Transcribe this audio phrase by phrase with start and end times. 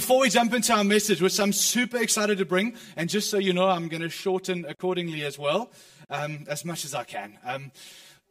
[0.00, 3.36] Before we jump into our message, which I'm super excited to bring, and just so
[3.36, 5.70] you know, I'm going to shorten accordingly as well,
[6.08, 7.38] um, as much as I can.
[7.44, 7.70] Um,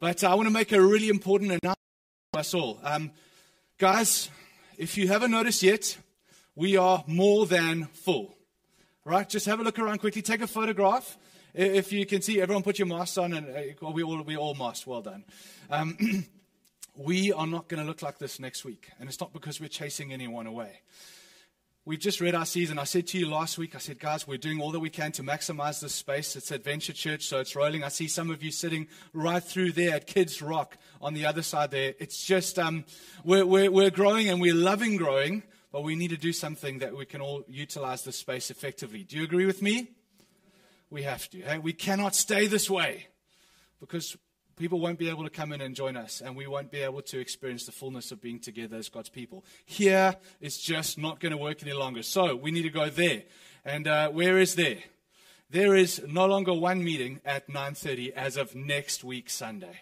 [0.00, 1.78] but I want to make a really important announcement
[2.32, 2.80] to us all.
[2.82, 3.12] Um,
[3.78, 4.30] guys,
[4.78, 5.96] if you haven't noticed yet,
[6.56, 8.34] we are more than full.
[9.04, 9.28] Right?
[9.28, 11.16] Just have a look around quickly, take a photograph.
[11.54, 14.56] If you can see, everyone put your masks on, and uh, we all we all
[14.56, 14.88] masked.
[14.88, 15.22] Well done.
[15.70, 16.26] Um,
[16.96, 19.68] we are not going to look like this next week, and it's not because we're
[19.68, 20.80] chasing anyone away.
[21.86, 22.78] We've just read our season.
[22.78, 25.12] I said to you last week, I said, guys, we're doing all that we can
[25.12, 26.36] to maximize this space.
[26.36, 27.82] It's Adventure Church, so it's rolling.
[27.82, 31.40] I see some of you sitting right through there at Kids Rock on the other
[31.40, 31.94] side there.
[31.98, 32.84] It's just, um,
[33.24, 36.94] we're, we're, we're growing and we're loving growing, but we need to do something that
[36.94, 39.02] we can all utilize this space effectively.
[39.02, 39.88] Do you agree with me?
[40.90, 41.40] We have to.
[41.40, 41.58] Hey?
[41.58, 43.06] We cannot stay this way
[43.80, 44.18] because
[44.60, 47.00] people won't be able to come in and join us, and we won't be able
[47.00, 49.42] to experience the fullness of being together as God's people.
[49.64, 52.02] Here is just not going to work any longer.
[52.02, 53.22] So we need to go there.
[53.64, 54.76] And uh, where is there?
[55.48, 59.80] There is no longer one meeting at 9:30 as of next week Sunday.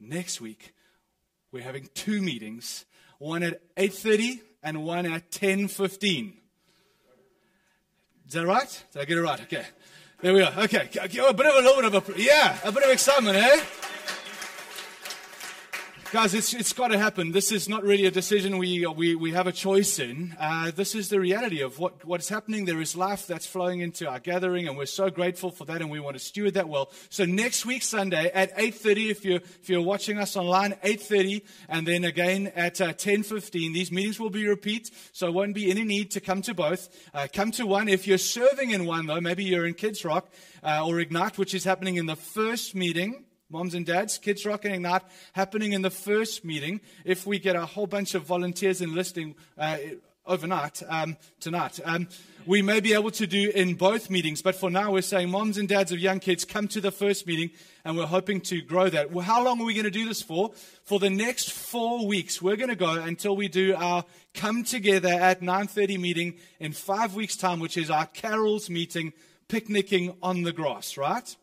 [0.00, 0.72] Next week,
[1.52, 2.86] we're having two meetings,
[3.18, 6.32] one at 8:30 and one at 10:15.
[8.26, 8.84] Is that right?
[8.92, 9.40] Did I get it right?
[9.42, 9.66] Okay.
[10.20, 10.52] There we are.
[10.64, 10.88] Okay.
[10.96, 13.60] A bit of a little bit of a, yeah, a bit of excitement, eh?
[16.10, 17.32] Guys, it's, it's got to happen.
[17.32, 20.34] This is not really a decision we, we, we have a choice in.
[20.40, 22.64] Uh, this is the reality of what, what's happening.
[22.64, 25.90] There is life that's flowing into our gathering, and we're so grateful for that, and
[25.90, 26.90] we want to steward that well.
[27.10, 31.86] So next week, Sunday, at 8.30, if you're, if you're watching us online, 8.30, and
[31.86, 36.10] then again at uh, 10.15, these meetings will be repeat, so won't be any need
[36.12, 36.88] to come to both.
[37.12, 37.86] Uh, come to one.
[37.86, 41.52] If you're serving in one, though, maybe you're in Kids Rock uh, or Ignite, which
[41.52, 45.00] is happening in the first meeting, Moms and dads, Kids Rock and Ignite
[45.32, 46.82] happening in the first meeting.
[47.06, 49.78] If we get a whole bunch of volunteers enlisting uh,
[50.26, 52.08] overnight, um, tonight, um,
[52.44, 54.42] we may be able to do in both meetings.
[54.42, 57.26] But for now, we're saying moms and dads of young kids come to the first
[57.26, 57.48] meeting,
[57.86, 59.12] and we're hoping to grow that.
[59.12, 60.50] Well, how long are we going to do this for?
[60.84, 65.08] For the next four weeks, we're going to go until we do our come together
[65.08, 69.14] at 9:30 meeting in five weeks' time, which is our carols meeting,
[69.48, 70.98] picnicking on the grass.
[70.98, 71.34] Right?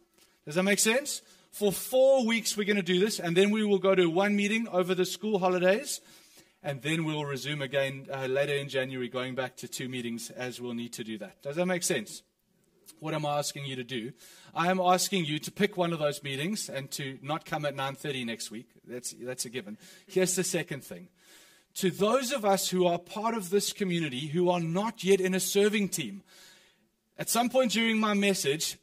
[0.46, 1.24] Does that make sense?
[1.56, 4.36] For four weeks, we're going to do this, and then we will go to one
[4.36, 6.02] meeting over the school holidays,
[6.62, 10.60] and then we'll resume again uh, later in January, going back to two meetings as
[10.60, 11.42] we'll need to do that.
[11.42, 12.24] Does that make sense?
[13.00, 14.12] What am I asking you to do?
[14.54, 17.74] I am asking you to pick one of those meetings and to not come at
[17.74, 18.68] 9:30 next week.
[18.86, 19.78] That's that's a given.
[20.08, 21.08] Here's the second thing.
[21.76, 25.34] To those of us who are part of this community who are not yet in
[25.34, 26.22] a serving team,
[27.18, 28.78] at some point during my message,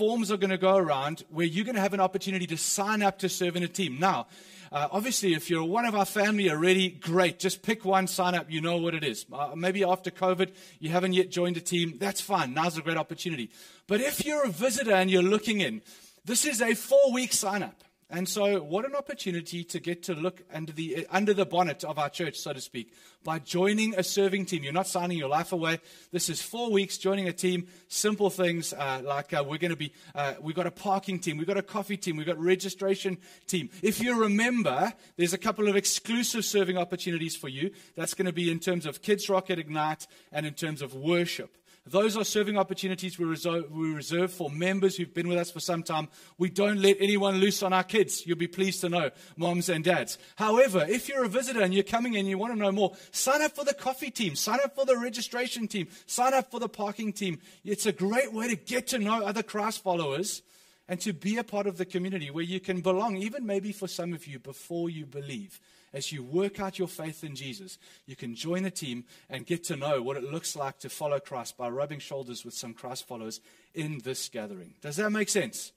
[0.00, 3.02] forms are going to go around where you're going to have an opportunity to sign
[3.02, 3.98] up to serve in a team.
[4.00, 4.28] Now,
[4.72, 7.38] uh, obviously, if you're one of our family already, great.
[7.38, 8.50] Just pick one, sign up.
[8.50, 9.26] You know what it is.
[9.30, 11.98] Uh, maybe after COVID, you haven't yet joined a team.
[11.98, 12.54] That's fine.
[12.54, 13.50] Now's a great opportunity.
[13.86, 15.82] But if you're a visitor and you're looking in,
[16.24, 17.84] this is a four week sign up.
[18.12, 21.96] And so, what an opportunity to get to look under the, under the bonnet of
[21.96, 24.64] our church, so to speak, by joining a serving team.
[24.64, 25.78] You're not signing your life away.
[26.10, 27.68] This is four weeks joining a team.
[27.86, 31.36] Simple things uh, like uh, we're going to be, uh, we've got a parking team,
[31.36, 33.16] we've got a coffee team, we've got registration
[33.46, 33.70] team.
[33.80, 37.70] If you remember, there's a couple of exclusive serving opportunities for you.
[37.94, 40.94] That's going to be in terms of Kids Rock at Ignite and in terms of
[40.94, 41.56] worship.
[41.86, 45.60] Those are serving opportunities we reserve, we reserve, for members who've been with us for
[45.60, 46.08] some time.
[46.36, 48.26] We don't let anyone loose on our kids.
[48.26, 50.18] You'll be pleased to know, moms and dads.
[50.36, 52.92] However, if you're a visitor and you're coming in and you want to know more,
[53.12, 56.60] sign up for the coffee team, sign up for the registration team, sign up for
[56.60, 57.38] the parking team.
[57.64, 60.42] It's a great way to get to know other Christ followers
[60.86, 63.88] and to be a part of the community where you can belong, even maybe for
[63.88, 65.60] some of you before you believe
[65.92, 69.64] as you work out your faith in Jesus, you can join a team and get
[69.64, 73.06] to know what it looks like to follow Christ by rubbing shoulders with some Christ
[73.08, 73.40] followers
[73.74, 74.74] in this gathering.
[74.80, 75.72] Does that make sense?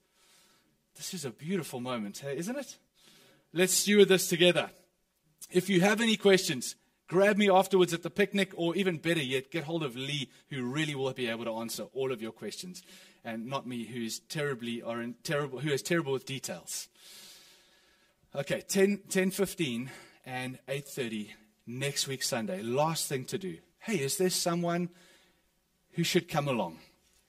[0.96, 2.78] This is a beautiful moment, isn't it?
[3.54, 4.70] Let's steward this together.
[5.52, 6.76] If you have any questions,
[7.08, 10.64] grab me afterwards at the picnic, or even better yet, get hold of Lee, who
[10.64, 12.84] really will be able to answer all of your questions,
[13.24, 16.88] and not me, who is terribly or in terrible, who is terrible with details.
[18.36, 19.92] Okay, 10, 10 15
[20.26, 21.30] and 8.30
[21.68, 22.62] next week Sunday.
[22.62, 23.58] Last thing to do.
[23.80, 24.90] Hey, is there someone
[25.92, 26.80] who should come along?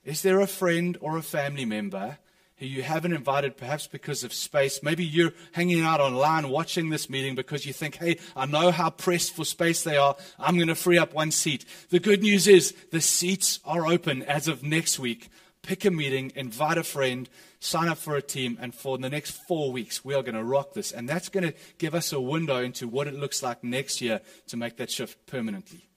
[0.03, 2.17] Is there a friend or a family member
[2.57, 4.81] who you haven't invited, perhaps because of space?
[4.83, 8.91] Maybe you're hanging out online watching this meeting because you think, hey, I know how
[8.91, 10.15] pressed for space they are.
[10.39, 11.65] I'm going to free up one seat.
[11.89, 15.29] The good news is the seats are open as of next week.
[15.63, 17.27] Pick a meeting, invite a friend,
[17.65, 20.43] sign up for a team, and for the next four weeks, we are going to
[20.43, 20.91] rock this.
[20.91, 24.21] And that's going to give us a window into what it looks like next year
[24.47, 25.87] to make that shift permanently.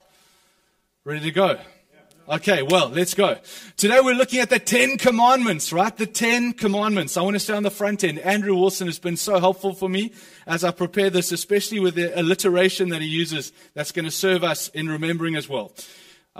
[1.05, 1.59] Ready to go?
[2.27, 3.37] Okay, well, let's go.
[3.75, 5.95] Today we're looking at the Ten Commandments, right?
[5.97, 7.17] The Ten Commandments.
[7.17, 8.19] I want to stay on the front end.
[8.19, 10.13] Andrew Wilson has been so helpful for me
[10.45, 14.43] as I prepare this, especially with the alliteration that he uses that's going to serve
[14.43, 15.73] us in remembering as well.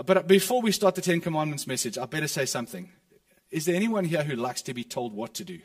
[0.06, 2.90] But before we start the Ten Commandments message, I better say something.
[3.50, 5.60] Is there anyone here who likes to be told what to do?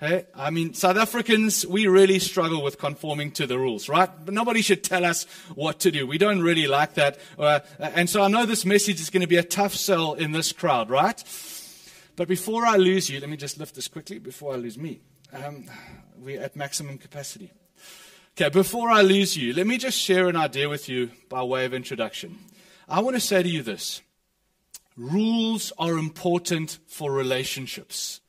[0.00, 4.10] Hey, I mean, South Africans, we really struggle with conforming to the rules, right?
[4.24, 6.06] But nobody should tell us what to do.
[6.06, 7.18] We don't really like that.
[7.38, 10.32] Uh, and so I know this message is going to be a tough sell in
[10.32, 11.22] this crowd, right?
[12.16, 15.00] But before I lose you, let me just lift this quickly before I lose me.
[15.32, 15.64] Um,
[16.18, 17.52] we're at maximum capacity.
[18.36, 21.64] Okay, before I lose you, let me just share an idea with you by way
[21.66, 22.38] of introduction.
[22.88, 24.02] I want to say to you this
[24.96, 28.20] rules are important for relationships.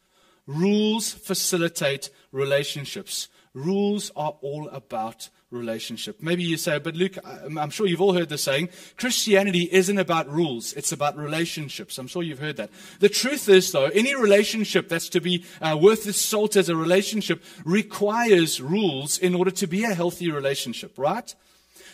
[0.48, 3.30] Rules facilitate relationships.
[3.54, 6.22] Rules are all about relationship.
[6.22, 10.30] Maybe you say, but Luke, I'm sure you've all heard the saying, Christianity isn't about
[10.30, 11.98] rules, it's about relationships.
[11.98, 12.72] I'm sure you've heard that.
[13.00, 16.76] The truth is, though, any relationship that's to be uh, worth its salt as a
[16.76, 21.34] relationship requires rules in order to be a healthy relationship, right?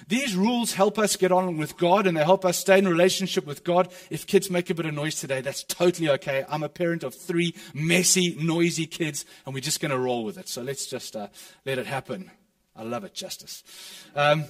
[0.07, 3.45] These rules help us get on with God and they help us stay in relationship
[3.45, 3.91] with God.
[4.09, 6.45] If kids make a bit of noise today, that's totally okay.
[6.49, 10.37] I'm a parent of three messy, noisy kids, and we're just going to roll with
[10.37, 10.47] it.
[10.47, 11.27] So let's just uh,
[11.65, 12.31] let it happen.
[12.75, 13.63] I love it, Justice.
[14.15, 14.45] Um,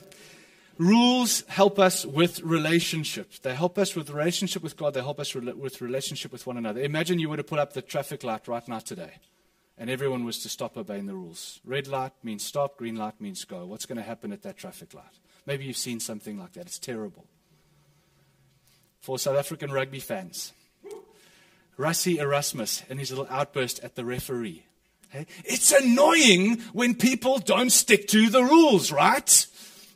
[0.78, 3.40] rules help us with relationships.
[3.40, 4.94] They help us with relationship with God.
[4.94, 6.82] They help us re- with relationship with one another.
[6.82, 9.14] Imagine you were to put up the traffic light right now today,
[9.78, 11.60] and everyone was to stop obeying the rules.
[11.66, 13.66] Red light means stop, green light means go.
[13.66, 15.20] What's going to happen at that traffic light?
[15.46, 16.68] Maybe you've seen something like that.
[16.68, 17.26] It's terrible.
[19.00, 20.54] For South African rugby fans,
[21.78, 24.66] Rassie Erasmus and his little outburst at the referee.
[25.10, 29.48] Hey, it's annoying when people don't stick to the rules, right?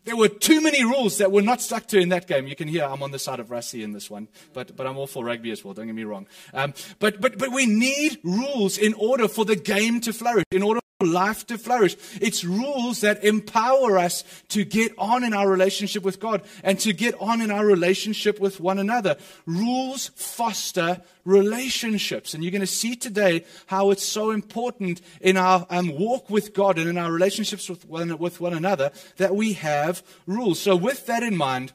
[0.03, 2.47] There were too many rules that were not stuck to in that game.
[2.47, 4.97] You can hear I'm on the side of Rassie in this one, but, but I'm
[4.97, 6.27] all for rugby as well, don't get me wrong.
[6.53, 10.63] Um, but, but, but we need rules in order for the game to flourish, in
[10.63, 11.95] order life to flourish.
[12.21, 16.93] It's rules that empower us to get on in our relationship with God and to
[16.93, 19.17] get on in our relationship with one another.
[19.45, 22.33] Rules foster relationships.
[22.33, 26.53] And you're going to see today how it's so important in our um, walk with
[26.53, 30.59] God and in our relationships with one, with one another that we have rules.
[30.59, 31.73] So, with that in mind,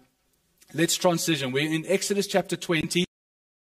[0.72, 1.52] let's transition.
[1.52, 3.04] We're in Exodus chapter 20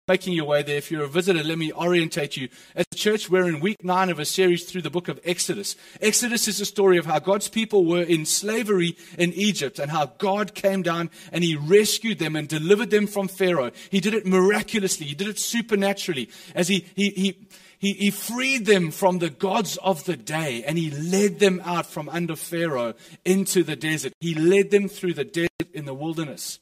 [0.08, 0.78] making your way there.
[0.78, 2.48] If you're a visitor, let me orientate you.
[2.74, 5.76] As a church, we're in week nine of a series through the book of Exodus.
[6.00, 10.06] Exodus is a story of how God's people were in slavery in Egypt and how
[10.06, 13.70] God came down and he rescued them and delivered them from Pharaoh.
[13.90, 15.04] He did it miraculously.
[15.04, 19.76] He did it supernaturally as he, he, he, he, he freed them from the gods
[19.76, 22.94] of the day and he led them out from under Pharaoh
[23.26, 24.14] into the desert.
[24.20, 26.60] He led them through the desert in the wilderness.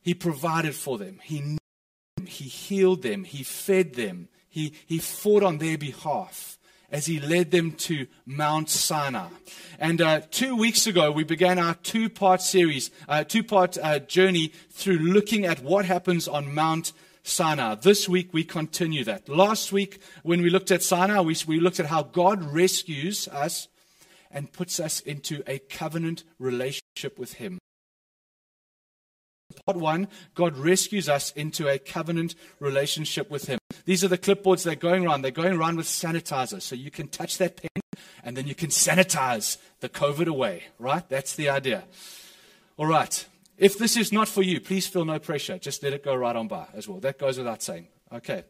[0.00, 1.20] He provided for them.
[1.22, 1.58] He
[2.26, 6.58] he healed them, He fed them, He, he fought on their behalf
[6.90, 9.28] as He led them to Mount Sinai.
[9.78, 13.98] And uh, two weeks ago, we began our two part series, uh, two part uh,
[13.98, 16.92] journey through looking at what happens on Mount
[17.24, 17.74] Sinai.
[17.76, 19.28] This week, we continue that.
[19.28, 23.68] Last week, when we looked at Sinai, we, we looked at how God rescues us
[24.30, 27.58] and puts us into a covenant relationship with Him.
[29.66, 33.58] Part one, God rescues us into a covenant relationship with Him.
[33.84, 35.22] These are the clipboards they're going around.
[35.22, 36.60] They're going around with sanitizer.
[36.60, 37.82] So you can touch that pen
[38.22, 41.08] and then you can sanitize the COVID away, right?
[41.08, 41.84] That's the idea.
[42.76, 43.26] All right.
[43.56, 45.58] If this is not for you, please feel no pressure.
[45.58, 46.98] Just let it go right on by as well.
[47.00, 47.86] That goes without saying.
[48.12, 48.44] Okay.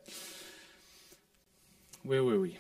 [2.02, 2.58] Where were we?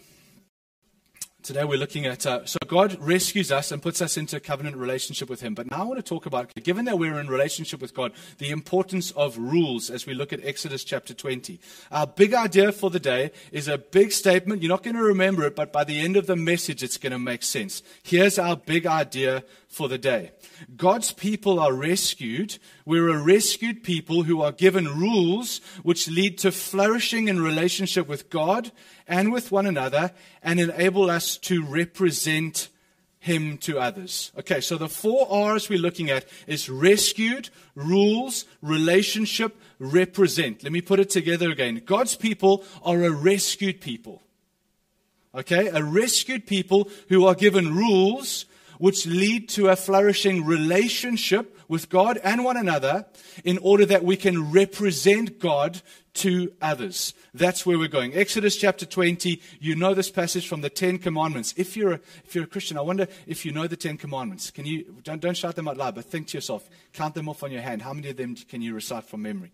[1.42, 4.76] Today we're looking at, uh, so God rescues us and puts us into a covenant
[4.76, 5.54] relationship with Him.
[5.54, 8.50] But now I want to talk about, given that we're in relationship with God, the
[8.50, 11.60] importance of rules as we look at Exodus chapter 20.
[11.90, 14.62] Our big idea for the day is a big statement.
[14.62, 17.12] You're not going to remember it, but by the end of the message, it's going
[17.12, 17.82] to make sense.
[18.02, 20.30] Here's our big idea for the day.
[20.76, 22.58] God's people are rescued.
[22.86, 28.30] We're a rescued people who are given rules which lead to flourishing in relationship with
[28.30, 28.70] God
[29.06, 32.63] and with one another and enable us to represent
[33.24, 34.32] him to others.
[34.38, 40.62] Okay, so the four R's we're looking at is rescued, rules, relationship, represent.
[40.62, 41.80] Let me put it together again.
[41.86, 44.20] God's people are a rescued people.
[45.34, 48.44] Okay, a rescued people who are given rules
[48.84, 53.06] which lead to a flourishing relationship with God and one another
[53.42, 55.80] in order that we can represent God
[56.12, 57.14] to others.
[57.32, 58.12] That's where we're going.
[58.12, 61.54] Exodus chapter 20, you know this passage from the Ten Commandments.
[61.56, 64.50] If you're a, if you're a Christian, I wonder if you know the Ten Commandments.
[64.50, 67.42] Can you, don't, don't shout them out loud, but think to yourself, count them off
[67.42, 67.80] on your hand.
[67.80, 69.52] How many of them can you recite from memory?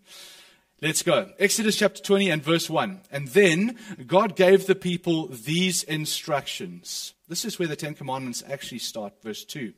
[0.83, 1.29] Let's go.
[1.37, 3.01] Exodus chapter 20 and verse 1.
[3.11, 7.13] And then God gave the people these instructions.
[7.27, 9.13] This is where the Ten Commandments actually start.
[9.21, 9.73] Verse 2.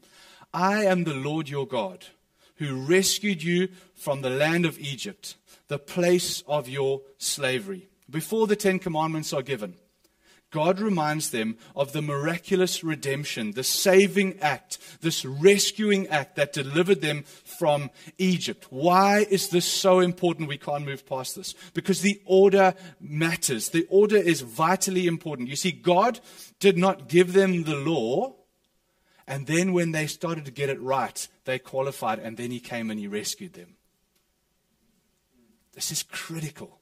[0.54, 2.06] I am the Lord your God
[2.56, 5.36] who rescued you from the land of Egypt
[5.68, 7.90] the place of your slavery.
[8.10, 9.76] Before the Ten Commandments are given,
[10.54, 17.02] God reminds them of the miraculous redemption, the saving act, this rescuing act that delivered
[17.02, 18.68] them from Egypt.
[18.70, 20.48] Why is this so important?
[20.48, 21.56] We can't move past this.
[21.74, 23.70] Because the order matters.
[23.70, 25.50] The order is vitally important.
[25.50, 26.20] You see, God
[26.60, 28.36] did not give them the law,
[29.26, 32.92] and then when they started to get it right, they qualified, and then He came
[32.92, 33.76] and He rescued them.
[35.74, 36.78] This is critical.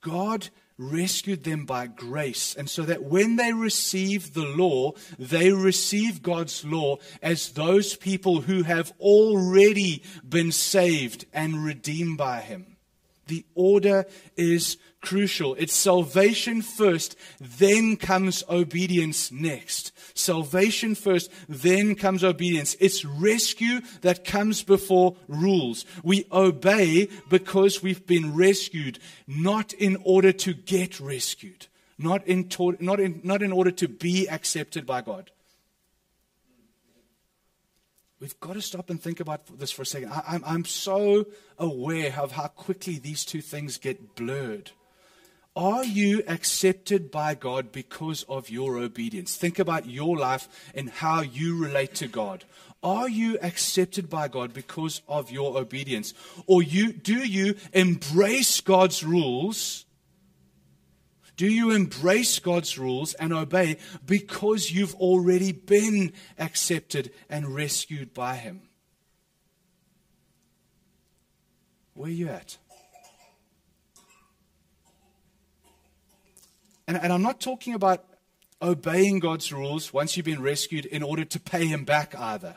[0.00, 6.22] God rescued them by grace, and so that when they receive the law, they receive
[6.22, 12.76] God's law as those people who have already been saved and redeemed by Him.
[13.26, 14.06] The order
[14.36, 15.54] is crucial.
[15.56, 19.92] It's salvation first, then comes obedience next.
[20.14, 22.76] Salvation first, then comes obedience.
[22.80, 25.84] It's rescue that comes before rules.
[26.02, 31.66] We obey because we've been rescued, not in order to get rescued,
[31.98, 32.48] not in,
[32.80, 35.30] not in, not in order to be accepted by God.
[38.20, 40.12] We've got to stop and think about this for a second.
[40.12, 41.24] I, I'm, I'm so
[41.58, 44.72] aware of how quickly these two things get blurred.
[45.56, 49.36] Are you accepted by God because of your obedience?
[49.36, 52.44] Think about your life and how you relate to God.
[52.82, 56.14] Are you accepted by God because of your obedience?
[56.46, 59.84] Or you, do you embrace God's rules?
[61.36, 68.36] Do you embrace God's rules and obey because you've already been accepted and rescued by
[68.36, 68.62] Him?
[71.94, 72.56] Where are you at?
[76.90, 78.04] And, and I'm not talking about
[78.60, 82.56] obeying God's rules once you've been rescued in order to pay Him back either.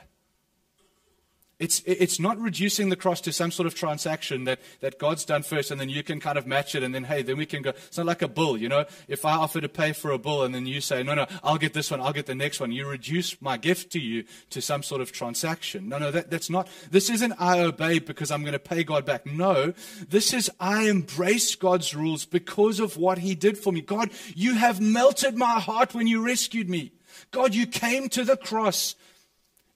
[1.59, 5.43] It's, it's not reducing the cross to some sort of transaction that, that God's done
[5.43, 7.61] first and then you can kind of match it and then, hey, then we can
[7.61, 7.69] go.
[7.69, 8.85] It's not like a bill, you know.
[9.07, 11.59] If I offer to pay for a bill and then you say, no, no, I'll
[11.59, 14.61] get this one, I'll get the next one, you reduce my gift to you to
[14.61, 15.87] some sort of transaction.
[15.87, 16.67] No, no, that, that's not.
[16.89, 19.25] This isn't I obey because I'm going to pay God back.
[19.25, 19.73] No,
[20.09, 23.81] this is I embrace God's rules because of what He did for me.
[23.81, 26.93] God, you have melted my heart when you rescued me.
[27.31, 28.95] God, you came to the cross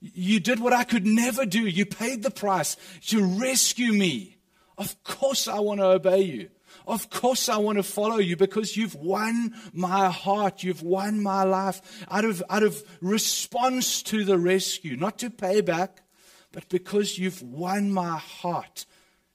[0.00, 1.66] you did what I could never do.
[1.66, 2.76] You paid the price
[3.08, 4.36] to rescue me.
[4.76, 6.50] Of course, I want to obey you.
[6.86, 10.62] Of course, I want to follow you because you've won my heart.
[10.62, 15.60] You've won my life out of, out of response to the rescue, not to pay
[15.60, 16.02] back,
[16.52, 18.86] but because you've won my heart.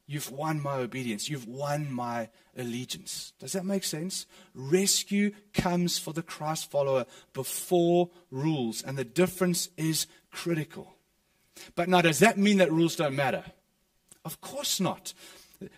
[0.05, 1.29] You've won my obedience.
[1.29, 3.33] You've won my allegiance.
[3.39, 4.25] Does that make sense?
[4.53, 10.95] Rescue comes for the Christ follower before rules, and the difference is critical.
[11.75, 13.43] But now, does that mean that rules don't matter?
[14.25, 15.13] Of course not.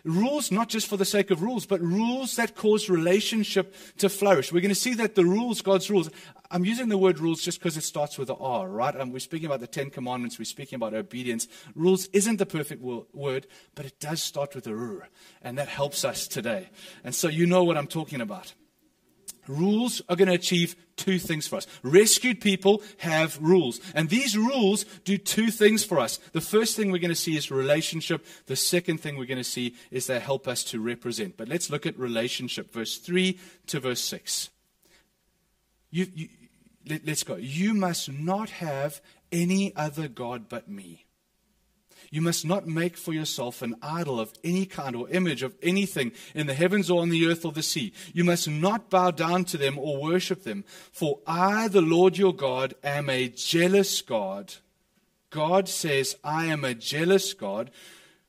[0.02, 4.52] Rules, not just for the sake of rules, but rules that cause relationship to flourish.
[4.52, 6.10] We're going to see that the rules, God's rules,
[6.50, 8.96] I'm using the word rules just because it starts with an R, right?
[8.96, 11.46] And we're speaking about the Ten Commandments, we're speaking about obedience.
[11.74, 15.08] Rules isn't the perfect word, but it does start with a R,
[15.42, 16.70] and that helps us today.
[17.04, 18.54] And so you know what I'm talking about.
[19.48, 21.66] Rules are going to achieve two things for us.
[21.82, 23.80] Rescued people have rules.
[23.94, 26.18] And these rules do two things for us.
[26.32, 28.24] The first thing we're going to see is relationship.
[28.46, 31.36] The second thing we're going to see is they help us to represent.
[31.36, 33.38] But let's look at relationship, verse 3
[33.68, 34.50] to verse 6.
[35.90, 36.28] You, you,
[36.88, 37.36] let, let's go.
[37.36, 39.00] You must not have
[39.32, 41.05] any other God but me.
[42.10, 46.12] You must not make for yourself an idol of any kind or image of anything
[46.34, 47.92] in the heavens or on the earth or the sea.
[48.12, 50.64] You must not bow down to them or worship them.
[50.92, 54.54] For I, the Lord your God, am a jealous God.
[55.30, 57.70] God says, I am a jealous God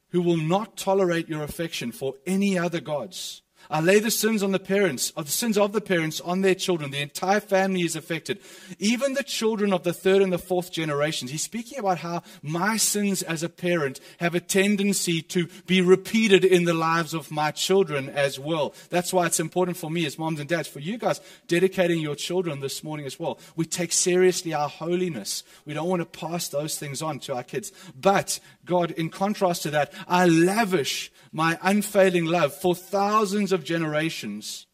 [0.10, 3.42] who will not tolerate your affection for any other gods.
[3.70, 6.56] I lay the sins on the parents, of the sins of the parents on their
[6.56, 6.92] children.
[6.92, 8.40] The entire family is affected.
[8.80, 11.32] Even the children of the third and the fourth generations.
[11.32, 16.46] He's speaking about how my sins as a parent have a tendency to be repeated
[16.46, 18.74] in the lives of my children as well.
[18.90, 22.16] That's why it's important for me as moms and dads, for you guys dedicating your
[22.16, 23.40] children this morning as well.
[23.56, 25.44] We take seriously our holiness.
[25.66, 27.72] We don't want to pass those things on to our kids.
[28.00, 34.68] But God, in contrast to that, I lavish my unfailing love for thousands of generations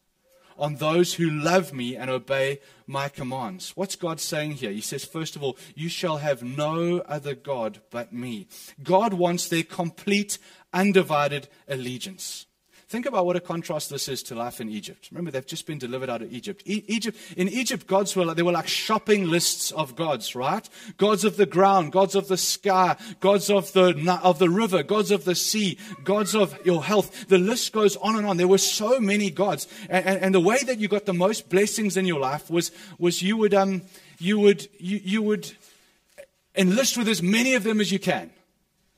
[0.58, 3.72] on those who love me and obey my commands.
[3.74, 4.70] What's God saying here?
[4.70, 8.46] He says, first of all, you shall have no other God but me.
[8.82, 10.38] God wants their complete,
[10.72, 12.46] undivided allegiance.
[12.94, 15.08] Think about what a contrast this is to life in Egypt.
[15.10, 16.62] Remember, they've just been delivered out of Egypt.
[16.64, 20.68] E- Egypt in Egypt, gods were like, they were like shopping lists of gods, right?
[20.96, 25.10] Gods of the ground, gods of the sky, gods of the of the river, gods
[25.10, 27.26] of the sea, gods of your health.
[27.26, 28.36] The list goes on and on.
[28.36, 31.48] There were so many gods, and, and, and the way that you got the most
[31.48, 32.70] blessings in your life was
[33.00, 33.82] was you would um
[34.20, 35.50] you would you, you would
[36.54, 38.30] enlist with as many of them as you can.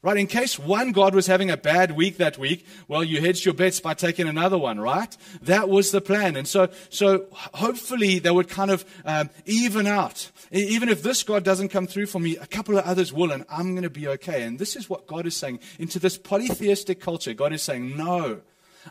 [0.03, 0.19] Right?
[0.19, 3.55] In case one God was having a bad week that week, well, you hedged your
[3.55, 5.17] bets by taking another one, right?
[5.43, 6.37] That was the plan.
[6.37, 10.31] And so, so hopefully they would kind of um, even out.
[10.53, 13.45] Even if this God doesn't come through for me, a couple of others will, and
[13.49, 14.43] I'm going to be okay.
[14.43, 15.59] And this is what God is saying.
[15.79, 18.43] Into this polytheistic culture, God is saying, no,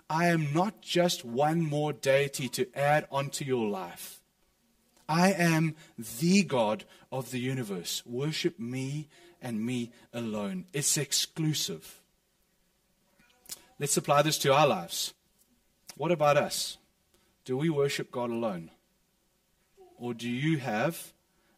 [0.09, 4.21] I am not just one more deity to add onto your life.
[5.07, 5.75] I am
[6.19, 8.03] the God of the universe.
[8.05, 9.07] Worship me
[9.45, 10.65] and me alone.
[10.73, 12.01] It's exclusive.
[13.79, 15.13] Let's apply this to our lives.
[15.95, 16.77] What about us?
[17.45, 18.71] Do we worship God alone?
[19.97, 21.13] Or do you have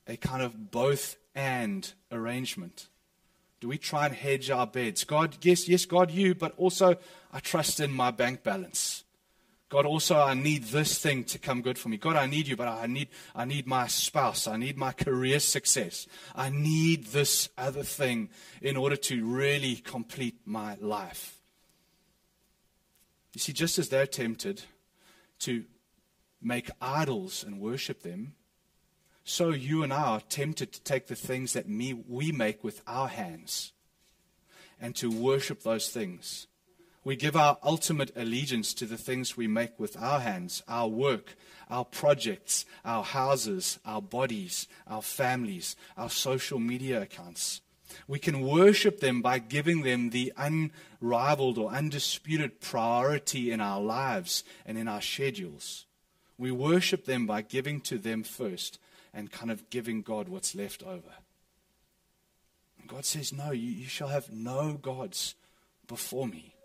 [0.05, 2.89] a kind of both and arrangement?
[3.61, 5.05] Do we try and hedge our beds?
[5.05, 6.97] God, yes, yes, God, you, but also
[7.31, 9.05] I trust in my bank balance.
[9.69, 11.97] God, also, I need this thing to come good for me.
[11.97, 14.47] God, I need you, but I need, I need my spouse.
[14.47, 16.07] I need my career success.
[16.33, 18.29] I need this other thing
[18.61, 21.41] in order to really complete my life.
[23.33, 24.63] You see, just as they're tempted
[25.39, 25.65] to
[26.41, 28.35] make idols and worship them,
[29.25, 32.81] so you and I are tempted to take the things that me, we make with
[32.87, 33.73] our hands
[34.79, 36.47] and to worship those things
[37.07, 41.37] we give our ultimate allegiance to the things we make with our hands, our work,
[41.69, 47.61] our projects, our houses, our bodies, our families, our social media accounts.
[48.09, 54.43] We can worship them by giving them the unrivaled or undisputed priority in our lives
[54.65, 55.85] and in our schedules.
[56.37, 58.79] We worship them by giving to them first
[59.13, 61.13] and kind of giving God what's left over.
[62.85, 65.35] God says, No, you, you shall have no gods
[65.87, 66.56] before me.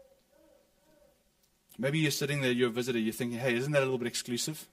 [1.78, 4.08] Maybe you're sitting there, you're a visitor, you're thinking, hey, isn't that a little bit
[4.08, 4.66] exclusive?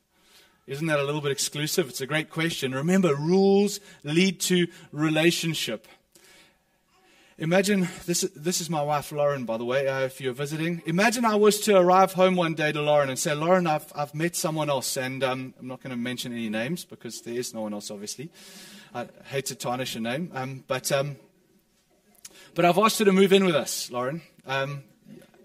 [0.68, 1.90] Isn't that a little bit exclusive?
[1.90, 2.74] It's a great question.
[2.74, 5.88] Remember, rules lead to relationship.
[7.40, 10.84] Imagine, this, this is my wife, Lauren, by the way, uh, if you're visiting.
[10.86, 14.14] Imagine I was to arrive home one day to Lauren and say, Lauren, I've, I've
[14.14, 17.54] met someone else, and um, I'm not going to mention any names because there is
[17.54, 18.30] no one else, obviously.
[18.94, 21.16] I hate to tarnish a name, um, but, um,
[22.56, 24.22] but I've asked her to move in with us, Lauren.
[24.46, 24.84] Um,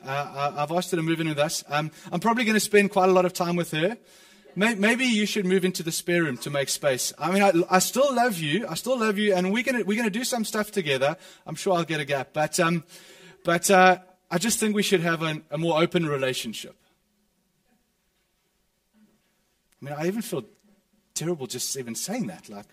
[0.07, 1.65] uh, I've asked her to move in with us.
[1.69, 3.97] Um, I'm probably going to spend quite a lot of time with her.
[4.57, 7.13] Maybe you should move into the spare room to make space.
[7.19, 8.67] I mean, I, I still love you.
[8.69, 11.17] I still love you, and we're gonna we're gonna do some stuff together.
[11.45, 12.85] I'm sure I'll get a gap, but um,
[13.43, 13.99] but uh,
[14.31, 16.77] I just think we should have a, a more open relationship.
[19.83, 20.45] I mean, I even feel
[21.15, 22.49] terrible just even saying that.
[22.49, 22.67] Like,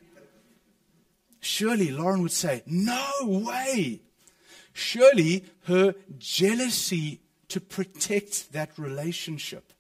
[1.39, 4.01] surely Lauren would say, "No way."
[4.73, 9.73] Surely her jealousy to protect that relationship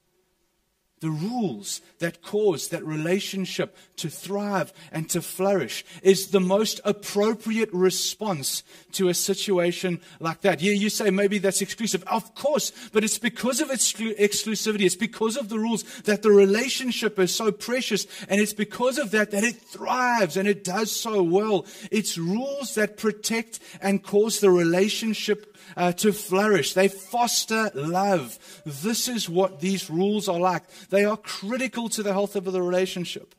[1.01, 7.69] the rules that cause that relationship to thrive and to flourish is the most appropriate
[7.73, 10.61] response to a situation like that.
[10.61, 12.03] Yeah, you say maybe that's exclusive.
[12.05, 14.81] Of course, but it's because of its exclusivity.
[14.81, 18.05] It's because of the rules that the relationship is so precious.
[18.29, 21.65] And it's because of that that it thrives and it does so well.
[21.91, 26.73] It's rules that protect and cause the relationship uh, to flourish.
[26.73, 28.37] They foster love.
[28.65, 30.63] This is what these rules are like.
[30.89, 33.35] They are critical to the health of the relationship.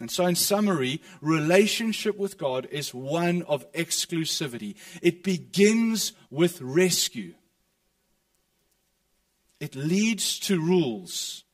[0.00, 4.74] And so, in summary, relationship with God is one of exclusivity.
[5.02, 7.34] It begins with rescue.
[9.60, 11.44] It leads to rules,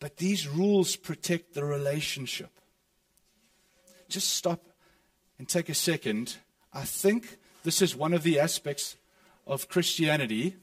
[0.00, 2.50] but these rules protect the relationship.
[4.08, 4.66] Just stop
[5.38, 6.36] and take a second.
[6.72, 8.96] I think this is one of the aspects
[9.46, 10.56] of Christianity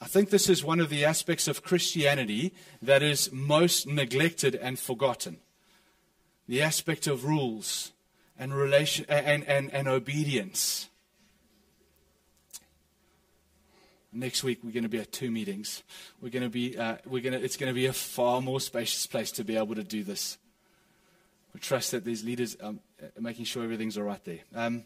[0.00, 4.78] I think this is one of the aspects of Christianity that is most neglected and
[4.78, 5.38] forgotten.
[6.46, 7.92] The aspect of rules
[8.38, 10.88] and relation and, and, and obedience.
[14.12, 15.82] Next week we're going to be at two meetings.
[16.22, 18.60] We're going to be uh, we're going to it's going to be a far more
[18.60, 20.38] spacious place to be able to do this.
[21.52, 22.80] We trust that these leaders are um,
[23.18, 24.40] making sure everything's all right there.
[24.54, 24.84] Um,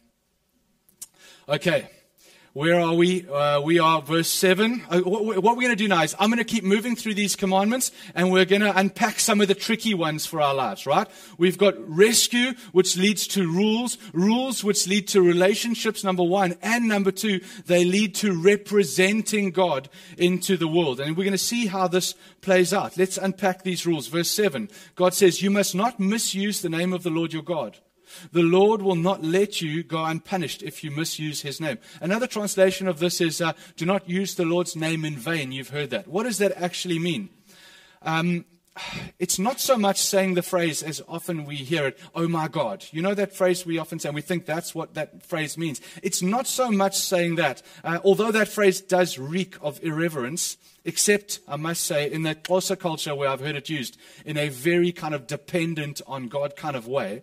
[1.48, 1.88] okay.
[2.54, 3.26] Where are we?
[3.26, 4.84] Uh, we are verse 7.
[4.90, 7.14] Uh, what, what we're going to do now is I'm going to keep moving through
[7.14, 10.84] these commandments and we're going to unpack some of the tricky ones for our lives,
[10.84, 11.08] right?
[11.38, 16.86] We've got rescue, which leads to rules, rules which lead to relationships, number one, and
[16.86, 19.88] number two, they lead to representing God
[20.18, 21.00] into the world.
[21.00, 22.98] And we're going to see how this plays out.
[22.98, 24.08] Let's unpack these rules.
[24.08, 27.78] Verse 7, God says, You must not misuse the name of the Lord your God.
[28.32, 31.78] The Lord will not let you go unpunished if you misuse his name.
[32.00, 35.52] Another translation of this is uh, do not use the Lord's name in vain.
[35.52, 36.08] You've heard that.
[36.08, 37.30] What does that actually mean?
[38.02, 38.44] Um,
[39.18, 42.86] it's not so much saying the phrase as often we hear it, oh my God.
[42.90, 45.80] You know that phrase we often say, and we think that's what that phrase means.
[46.02, 51.40] It's not so much saying that, uh, although that phrase does reek of irreverence, except,
[51.46, 54.90] I must say, in the Xhosa culture where I've heard it used in a very
[54.90, 57.22] kind of dependent on God kind of way.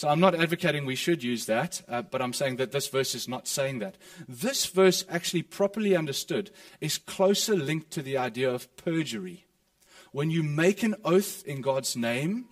[0.00, 3.14] So I'm not advocating we should use that, uh, but I'm saying that this verse
[3.14, 3.96] is not saying that.
[4.26, 9.44] This verse, actually properly understood, is closer linked to the idea of perjury.
[10.10, 12.46] When you make an oath in God's name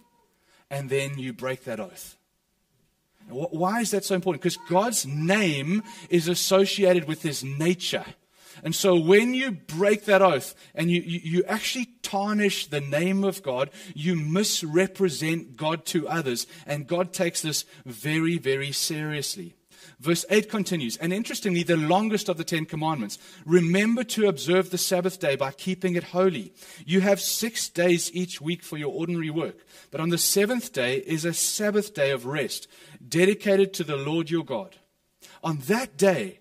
[0.68, 2.18] and then you break that oath.
[3.30, 4.42] Why is that so important?
[4.42, 8.04] Because God's name is associated with his nature.
[8.62, 13.25] And so when you break that oath and you, you, you, actually tarnish the name
[13.25, 16.47] of God, you misrepresent God to others.
[16.66, 19.55] And God takes this very, very seriously.
[20.01, 23.18] Verse 8 continues, and interestingly, the longest of the Ten Commandments.
[23.44, 26.53] Remember to observe the Sabbath day by keeping it holy.
[26.87, 30.99] You have six days each week for your ordinary work, but on the seventh day
[30.99, 32.68] is a Sabbath day of rest,
[33.07, 34.77] dedicated to the Lord your God.
[35.42, 36.38] On that day,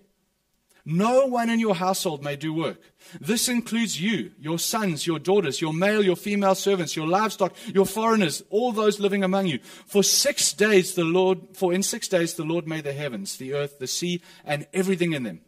[0.88, 2.80] no one in your household may do work.
[3.20, 7.84] This includes you, your sons, your daughters, your male, your female servants, your livestock, your
[7.84, 9.58] foreigners, all those living among you.
[9.86, 13.52] For six days the Lord, for in six days the Lord made the heavens, the
[13.52, 15.42] earth, the sea, and everything in them.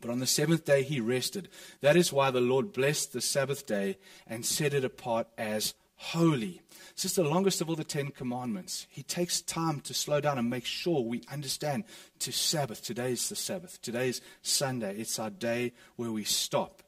[0.00, 1.48] But on the seventh day he rested.
[1.80, 6.62] That is why the Lord blessed the Sabbath day and set it apart as holy.
[6.94, 8.86] This is the longest of all the Ten Commandments.
[8.88, 11.84] He takes time to slow down and make sure we understand
[12.20, 12.82] to Sabbath.
[12.82, 13.80] Today's the Sabbath.
[13.82, 14.96] Today's Sunday.
[14.96, 16.82] It's our day where we stop.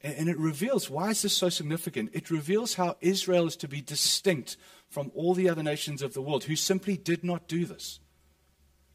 [0.00, 2.10] And it reveals why is this so significant?
[2.12, 4.56] It reveals how Israel is to be distinct
[4.88, 7.98] from all the other nations of the world who simply did not do this.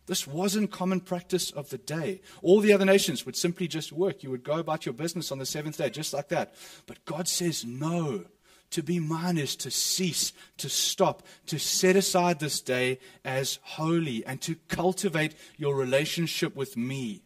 [0.05, 2.21] This wasn't common practice of the day.
[2.41, 4.23] All the other nations would simply just work.
[4.23, 6.53] You would go about your business on the seventh day, just like that.
[6.85, 8.23] But God says, no.
[8.71, 14.25] To be mine is to cease, to stop, to set aside this day as holy,
[14.25, 17.23] and to cultivate your relationship with me.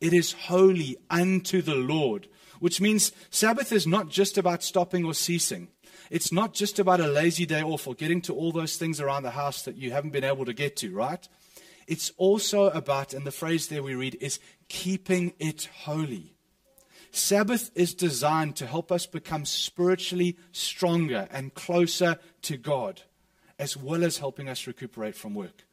[0.00, 5.12] It is holy unto the Lord, which means Sabbath is not just about stopping or
[5.12, 5.68] ceasing.
[6.10, 9.22] It's not just about a lazy day off or getting to all those things around
[9.22, 11.28] the house that you haven't been able to get to, right?
[11.86, 16.34] It's also about, and the phrase there we read is keeping it holy.
[17.12, 23.02] Sabbath is designed to help us become spiritually stronger and closer to God,
[23.58, 25.66] as well as helping us recuperate from work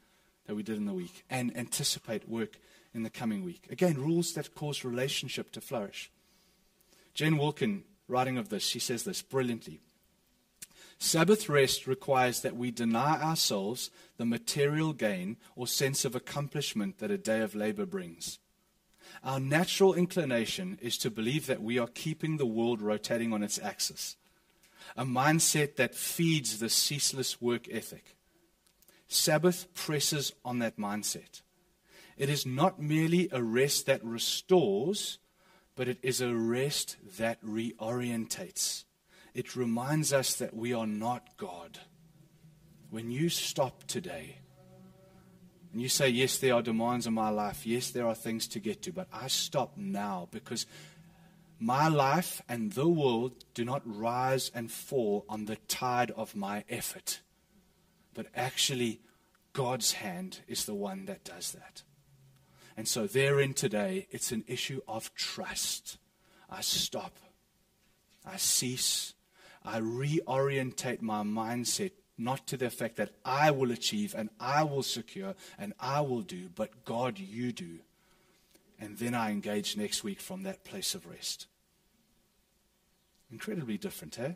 [0.45, 2.59] that we did in the week and anticipate work
[2.93, 3.67] in the coming week.
[3.69, 6.09] Again, rules that cause relationship to flourish.
[7.13, 9.79] Jen Wilkin, writing of this, she says this brilliantly.
[10.99, 17.11] Sabbath rest requires that we deny ourselves the material gain or sense of accomplishment that
[17.11, 18.39] a day of labor brings.
[19.23, 23.59] Our natural inclination is to believe that we are keeping the world rotating on its
[23.59, 24.15] axis,
[24.95, 28.15] a mindset that feeds the ceaseless work ethic.
[29.07, 31.41] Sabbath presses on that mindset.
[32.17, 35.19] It is not merely a rest that restores,
[35.75, 38.83] but it is a rest that reorientates.
[39.33, 41.79] It reminds us that we are not God.
[42.89, 44.39] When you stop today,
[45.71, 47.65] and you say, Yes, there are demands in my life.
[47.65, 48.91] Yes, there are things to get to.
[48.91, 50.65] But I stop now because
[51.59, 56.63] my life and the world do not rise and fall on the tide of my
[56.69, 57.21] effort.
[58.13, 59.01] But actually,
[59.53, 61.83] God's hand is the one that does that.
[62.75, 65.97] And so, therein today, it's an issue of trust.
[66.49, 67.17] I stop,
[68.25, 69.15] I cease,
[69.65, 74.83] I reorientate my mindset not to the effect that I will achieve and I will
[74.83, 77.79] secure and I will do, but God, you do.
[78.79, 81.47] And then I engage next week from that place of rest.
[83.31, 84.33] Incredibly different, eh?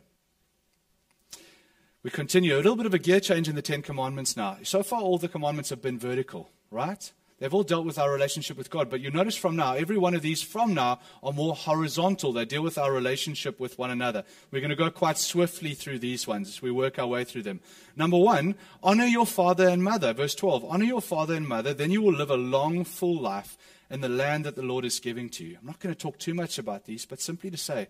[2.02, 2.54] We continue.
[2.54, 4.58] A little bit of a gear change in the Ten Commandments now.
[4.64, 7.12] So far, all the commandments have been vertical, right?
[7.42, 8.88] They've all dealt with our relationship with God.
[8.88, 12.32] But you notice from now, every one of these from now are more horizontal.
[12.32, 14.22] They deal with our relationship with one another.
[14.52, 17.42] We're going to go quite swiftly through these ones as we work our way through
[17.42, 17.58] them.
[17.96, 20.12] Number one, honor your father and mother.
[20.12, 23.58] Verse 12 Honor your father and mother, then you will live a long, full life
[23.90, 25.56] in the land that the Lord is giving to you.
[25.60, 27.88] I'm not going to talk too much about these, but simply to say,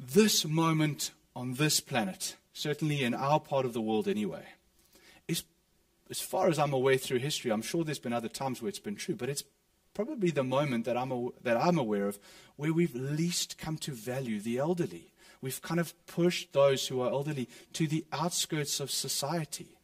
[0.00, 4.46] this moment on this planet, certainly in our part of the world anyway,
[6.12, 8.78] as far as I'm aware through history, I'm sure there's been other times where it's
[8.78, 9.44] been true, but it's
[9.94, 12.18] probably the moment that I'm, that I'm aware of
[12.56, 15.14] where we've least come to value the elderly.
[15.40, 19.78] We've kind of pushed those who are elderly to the outskirts of society.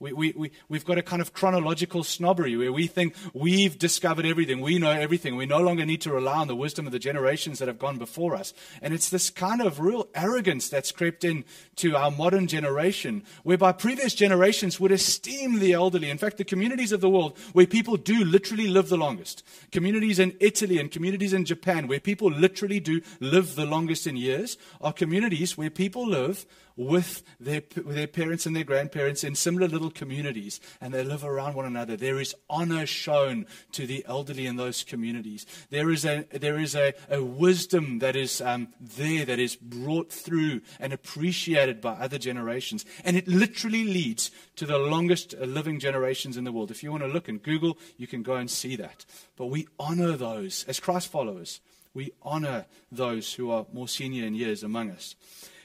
[0.00, 4.24] We, we, we, we've got a kind of chronological snobbery where we think we've discovered
[4.24, 6.98] everything, we know everything, we no longer need to rely on the wisdom of the
[6.98, 8.54] generations that have gone before us.
[8.80, 11.44] And it's this kind of real arrogance that's crept in
[11.76, 16.08] to our modern generation, whereby previous generations would esteem the elderly.
[16.08, 20.18] In fact, the communities of the world where people do literally live the longest, communities
[20.18, 24.56] in Italy and communities in Japan where people literally do live the longest in years,
[24.80, 26.46] are communities where people live
[26.80, 31.24] with their, with their parents and their grandparents in similar little communities and they live
[31.24, 31.94] around one another.
[31.94, 35.44] There is honor shown to the elderly in those communities.
[35.68, 40.10] There is a, there is a, a wisdom that is um, there that is brought
[40.10, 42.86] through and appreciated by other generations.
[43.04, 46.70] And it literally leads to the longest living generations in the world.
[46.70, 49.04] If you want to look and Google, you can go and see that.
[49.36, 51.60] But we honor those as Christ followers.
[51.92, 55.14] We honor those who are more senior in years among us.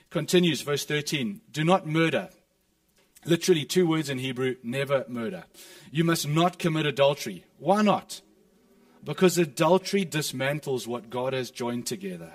[0.09, 2.29] Continues, verse 13 Do not murder.
[3.25, 5.45] Literally, two words in Hebrew never murder.
[5.91, 7.43] You must not commit adultery.
[7.57, 8.21] Why not?
[9.03, 12.33] Because adultery dismantles what God has joined together.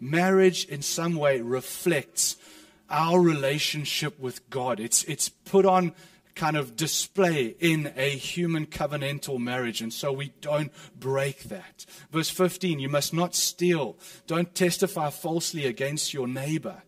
[0.00, 2.36] Marriage, in some way, reflects
[2.88, 4.80] our relationship with God.
[4.80, 5.92] It's, it's put on
[6.38, 11.84] kind of display in a human covenantal marriage, and so we don't break that.
[12.12, 13.98] Verse 15 You must not steal.
[14.26, 16.82] Don't testify falsely against your neighbor.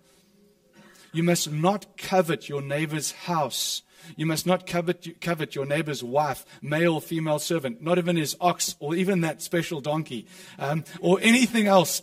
[1.12, 3.82] You must not covet your neighbor's house.
[4.16, 8.76] You must not covet, covet your neighbor's wife, male, female servant, not even his ox
[8.80, 10.26] or even that special donkey,
[10.58, 12.02] um, or anything else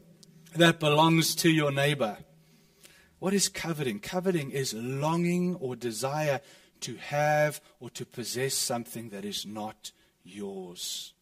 [0.56, 2.18] that belongs to your neighbor.
[3.18, 4.00] What is coveting?
[4.00, 6.40] Coveting is longing or desire
[6.80, 9.92] to have or to possess something that is not
[10.22, 11.14] yours.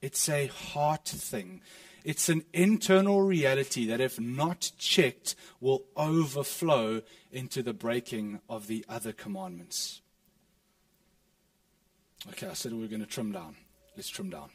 [0.00, 1.62] It's a heart thing.
[2.06, 8.84] It's an internal reality that, if not checked, will overflow into the breaking of the
[8.88, 10.02] other commandments.
[12.28, 13.56] Okay, I said we are going to trim down.
[13.96, 14.50] Let's trim down.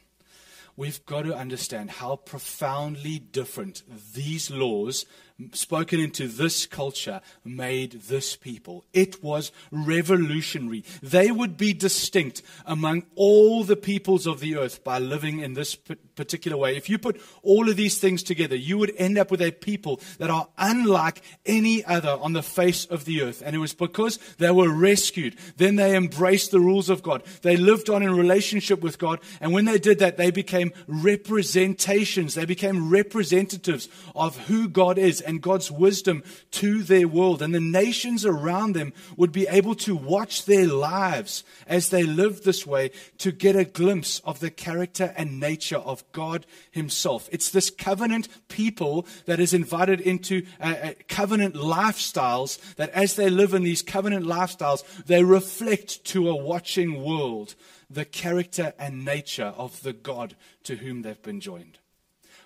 [0.78, 3.84] We've got to understand how profoundly different
[4.14, 5.06] these laws
[5.54, 8.86] spoken into this culture made this people.
[8.94, 10.84] It was revolutionary.
[11.02, 15.76] They would be distinct among all the peoples of the earth by living in this
[15.76, 16.76] particular way.
[16.76, 20.02] If you put all of these things together, you would end up with a people
[20.18, 23.42] that are unlike any other on the face of the earth.
[23.46, 25.36] And it was because they were rescued.
[25.58, 27.24] Then they embraced the rules of God.
[27.42, 29.20] They lived on in relationship with God.
[29.40, 32.36] And when they did that, they became representations.
[32.36, 37.42] They became representatives of who God is and God's wisdom to their world.
[37.42, 42.44] And the nations around them would be able to watch their lives as they lived
[42.44, 47.30] this way to get a glimpse of the character and nature of God Himself.
[47.32, 53.30] It's this covenant people that is invited into uh, uh, covenant lifestyles that as they
[53.30, 57.56] live in these covenant lifestyles, they reflect to a watching world
[57.90, 61.80] the character and nature of the God to whom they've been joined.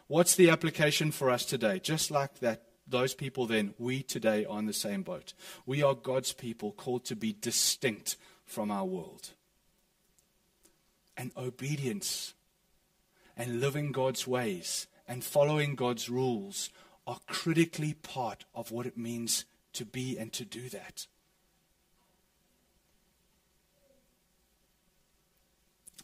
[0.07, 1.79] What's the application for us today?
[1.79, 5.33] Just like that those people then, we today are in the same boat.
[5.65, 9.31] We are God's people called to be distinct from our world.
[11.17, 12.33] And obedience
[13.35, 16.69] and living God's ways and following God's rules
[17.07, 21.07] are critically part of what it means to be and to do that.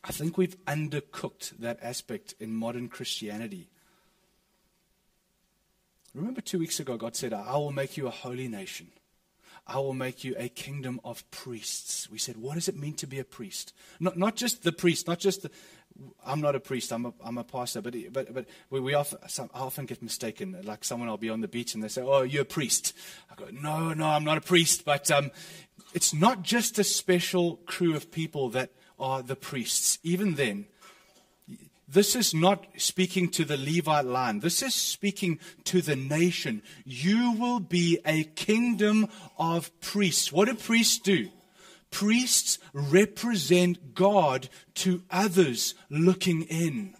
[0.04, 3.70] I think we've undercooked that aspect in modern Christianity.
[6.14, 8.88] Remember two weeks ago, God said, I will make you a holy nation.
[9.68, 12.10] I will make you a kingdom of priests.
[12.10, 13.74] We said, what does it mean to be a priest?
[14.00, 15.52] Not, not just the priest, not just the.
[16.26, 19.20] I'm not a priest, I'm a, I'm a pastor, but, but, but we, we often,
[19.28, 20.60] some, I often get mistaken.
[20.64, 22.94] Like someone, I'll be on the beach and they say, Oh, you're a priest.
[23.30, 24.84] I go, No, no, I'm not a priest.
[24.84, 25.32] But um,
[25.94, 30.00] it's not just a special crew of people that are the priests.
[30.02, 30.66] Even then,
[31.92, 34.40] this is not speaking to the Levite line.
[34.40, 36.62] This is speaking to the nation.
[36.86, 40.32] You will be a kingdom of priests.
[40.32, 41.30] What do priests do?
[41.90, 46.96] Priests represent God to others looking in.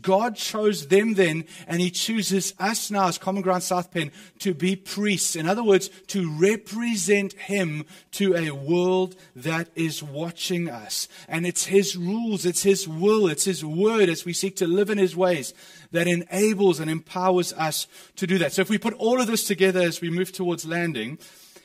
[0.00, 4.54] God chose them then, and He chooses us now as Common Ground South Penn to
[4.54, 5.36] be priests.
[5.36, 11.08] In other words, to represent Him to a world that is watching us.
[11.28, 14.90] And it's His rules, it's His will, it's His word as we seek to live
[14.90, 15.54] in His ways
[15.92, 18.52] that enables and empowers us to do that.
[18.52, 21.18] So if we put all of this together as we move towards landing,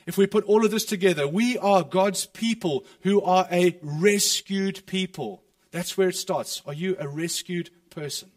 [0.06, 4.84] if we put all of this together, we are God's people who are a rescued
[4.86, 5.42] people.
[5.70, 6.62] That's where it starts.
[6.66, 8.30] Are you a rescued person.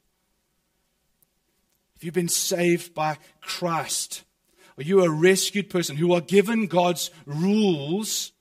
[1.96, 4.24] If you've been saved by Christ,
[5.02, 8.34] are a rescued person who are given God's rules,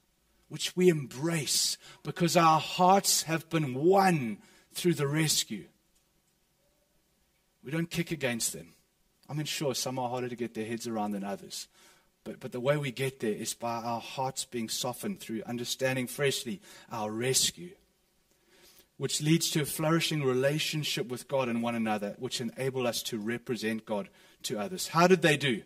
[0.48, 4.38] which we embrace because our hearts have been won
[4.72, 5.66] through the rescue.
[7.62, 8.74] We don't kick against them.
[9.28, 11.68] I mean, sure, some are harder to get their heads around than others.
[12.24, 16.06] But, but the way we get there is by our hearts being softened through understanding
[16.06, 17.70] freshly our rescue
[18.96, 23.18] which leads to a flourishing relationship with God and one another, which enable us to
[23.18, 24.08] represent God
[24.44, 24.88] to others.
[24.88, 25.62] How did they do?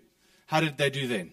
[0.47, 1.33] How did they do then?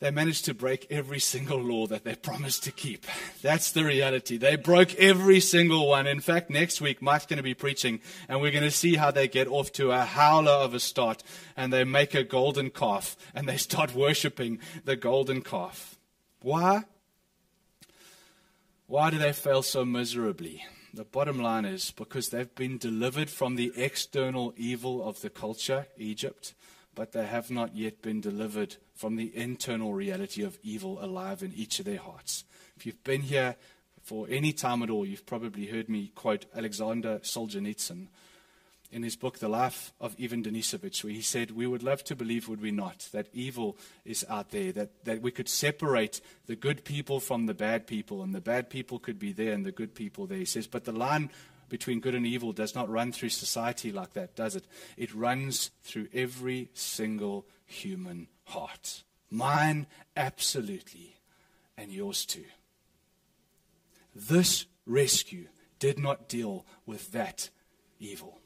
[0.00, 3.06] They managed to break every single law that they promised to keep.
[3.42, 4.36] That's the reality.
[4.36, 6.06] They broke every single one.
[6.06, 9.10] In fact, next week, Mike's going to be preaching, and we're going to see how
[9.10, 11.22] they get off to a howler of a start,
[11.56, 15.98] and they make a golden calf, and they start worshiping the golden calf.
[16.42, 16.84] Why?
[18.94, 20.64] Why do they fail so miserably?
[20.92, 25.88] The bottom line is because they've been delivered from the external evil of the culture,
[25.98, 26.54] Egypt,
[26.94, 31.52] but they have not yet been delivered from the internal reality of evil alive in
[31.54, 32.44] each of their hearts.
[32.76, 33.56] If you've been here
[34.00, 38.06] for any time at all, you've probably heard me quote Alexander Solzhenitsyn,
[38.94, 42.14] in his book, The Life of Ivan Denisovich, where he said, We would love to
[42.14, 46.54] believe, would we not, that evil is out there, that, that we could separate the
[46.54, 49.72] good people from the bad people, and the bad people could be there and the
[49.72, 50.38] good people there.
[50.38, 51.30] He says, But the line
[51.68, 54.64] between good and evil does not run through society like that, does it?
[54.96, 59.02] It runs through every single human heart.
[59.28, 61.16] Mine, absolutely,
[61.76, 62.44] and yours too.
[64.14, 65.48] This rescue
[65.80, 67.50] did not deal with that
[67.98, 68.38] evil.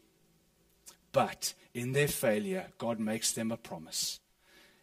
[1.12, 4.20] But in their failure, God makes them a promise.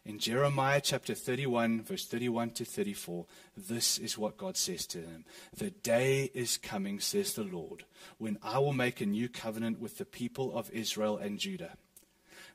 [0.06, 5.24] In Jeremiah chapter 31, verse 31 to 34, this is what God says to them
[5.56, 7.84] The day is coming, says the Lord,
[8.16, 11.76] when I will make a new covenant with the people of Israel and Judah.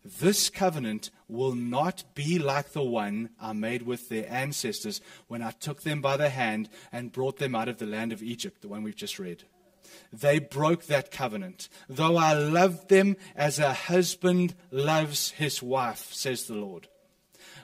[0.04, 5.52] This covenant will not be like the one I made with their ancestors when I
[5.52, 8.70] took them by the hand and brought them out of the land of Egypt, the
[8.70, 9.44] one we've just read.
[10.12, 11.70] They broke that covenant.
[11.88, 16.88] Though I loved them as a husband loves his wife, says the Lord.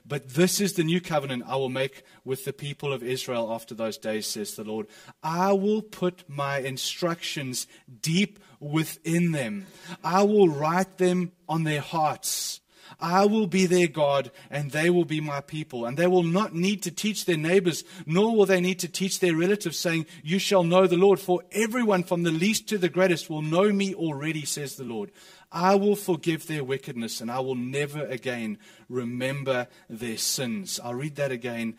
[0.08, 3.76] But this is the new covenant I will make with the people of Israel after
[3.76, 4.88] those days, says the Lord.
[5.22, 7.68] I will put my instructions
[8.02, 9.68] deep within them,
[10.04, 12.62] I will write them on their hearts.
[13.00, 15.86] I will be their God, and they will be my people.
[15.86, 19.20] And they will not need to teach their neighbors, nor will they need to teach
[19.20, 21.20] their relatives, saying, You shall know the Lord.
[21.20, 25.12] For everyone from the least to the greatest will know me already, says the Lord.
[25.52, 28.58] I will forgive their wickedness, and I will never again
[28.90, 30.80] remember their sins.
[30.84, 31.78] I'll read that again.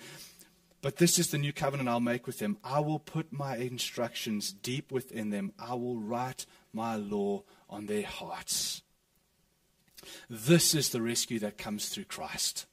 [0.80, 2.56] But this is the new covenant I'll make with them.
[2.62, 5.52] I will put my instructions deep within them.
[5.58, 8.82] I will write my law on their hearts.
[10.28, 12.66] This is the rescue that comes through Christ.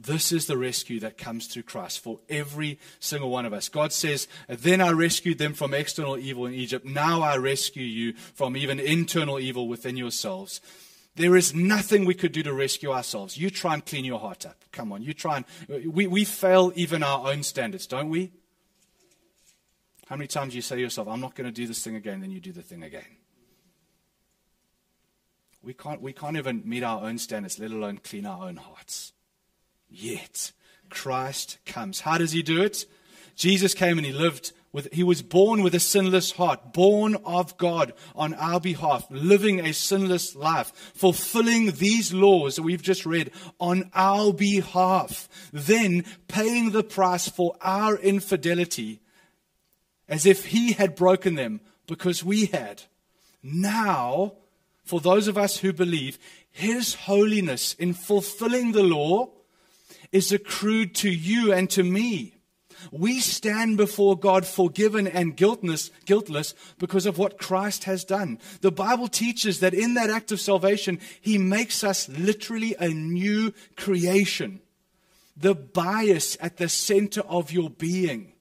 [0.00, 3.68] This is the rescue that comes through Christ for every single one of us.
[3.68, 6.86] God says, Then I rescued them from external evil in Egypt.
[6.86, 10.60] Now I rescue you from even internal evil within yourselves.
[11.16, 13.36] There is nothing we could do to rescue ourselves.
[13.36, 14.64] You try and clean your heart up.
[14.70, 15.92] Come on, you try and.
[15.92, 18.30] We, we fail even our own standards, don't we?
[20.06, 21.96] How many times do you say to yourself, I'm not going to do this thing
[21.96, 23.04] again, then you do the thing again?
[25.68, 29.12] We can't, we can't even meet our own standards, let alone clean our own hearts.
[29.90, 30.52] Yet,
[30.88, 32.00] Christ comes.
[32.00, 32.86] How does he do it?
[33.36, 37.58] Jesus came and he lived with, he was born with a sinless heart, born of
[37.58, 43.30] God on our behalf, living a sinless life, fulfilling these laws that we've just read
[43.60, 49.00] on our behalf, then paying the price for our infidelity
[50.08, 52.84] as if he had broken them because we had.
[53.42, 54.32] Now,
[54.88, 56.18] for those of us who believe,
[56.50, 59.28] His holiness in fulfilling the law
[60.12, 62.34] is accrued to you and to me.
[62.90, 68.38] We stand before God forgiven and guiltless, guiltless because of what Christ has done.
[68.62, 73.52] The Bible teaches that in that act of salvation, He makes us literally a new
[73.76, 74.60] creation.
[75.36, 78.32] The bias at the center of your being.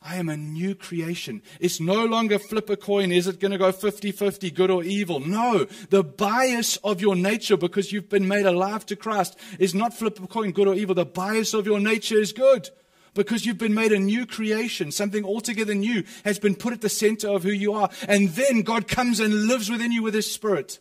[0.00, 1.42] I am a new creation.
[1.58, 3.10] It's no longer flip a coin.
[3.10, 5.18] Is it going to go 50 50, good or evil?
[5.18, 5.66] No.
[5.90, 10.22] The bias of your nature, because you've been made alive to Christ, is not flip
[10.22, 10.94] a coin, good or evil.
[10.94, 12.70] The bias of your nature is good
[13.14, 14.92] because you've been made a new creation.
[14.92, 17.90] Something altogether new has been put at the center of who you are.
[18.06, 20.78] And then God comes and lives within you with His Spirit